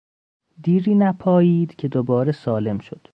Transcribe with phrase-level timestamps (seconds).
[0.63, 3.07] دیری نپایید که دوباره سالم شد.